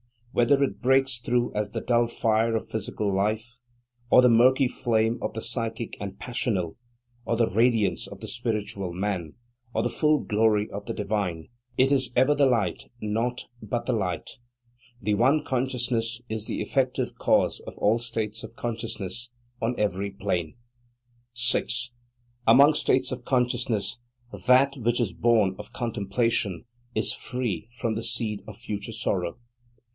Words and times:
Whether 0.31 0.63
it 0.63 0.81
breaks 0.81 1.17
through 1.19 1.53
as 1.53 1.71
the 1.71 1.81
dull 1.81 2.07
fire 2.07 2.55
of 2.55 2.67
physical 2.67 3.13
life, 3.13 3.59
or 4.09 4.21
the 4.23 4.29
murky 4.29 4.67
flame 4.67 5.19
of 5.21 5.33
the 5.33 5.41
psychic 5.41 5.95
and 5.99 6.17
passional, 6.17 6.77
or 7.25 7.35
the 7.35 7.49
radiance 7.49 8.07
of 8.07 8.19
the 8.21 8.27
spiritual 8.29 8.93
man, 8.93 9.33
or 9.75 9.83
the 9.83 9.89
full 9.91 10.19
glory 10.19 10.71
of 10.71 10.85
the 10.85 10.93
Divine, 10.93 11.49
it 11.77 11.91
is 11.91 12.11
ever 12.15 12.33
the 12.33 12.45
Light, 12.47 12.85
naught 12.99 13.45
but 13.61 13.85
the 13.85 13.93
Light. 13.93 14.39
The 15.01 15.13
one 15.15 15.43
Consciousness 15.43 16.21
is 16.29 16.47
the 16.47 16.61
effective 16.61 17.15
cause 17.19 17.59
of 17.67 17.77
all 17.77 17.99
states 17.99 18.43
of 18.43 18.55
consciousness, 18.55 19.29
on 19.61 19.77
every 19.77 20.09
plane. 20.09 20.55
6. 21.33 21.91
Among 22.47 22.73
states 22.73 23.11
of 23.11 23.25
consciousness, 23.25 23.99
that 24.47 24.77
which 24.77 24.99
is 25.01 25.13
born 25.13 25.55
of 25.59 25.73
Contemplation 25.73 26.63
is 26.95 27.13
free 27.13 27.67
from 27.73 27.93
the 27.93 28.03
seed 28.03 28.41
of 28.47 28.57
future 28.57 28.93
sorrow. 28.93 29.37